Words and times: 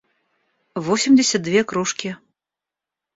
восемьдесят 0.75 1.43
две 1.43 1.63
кружки 1.63 2.17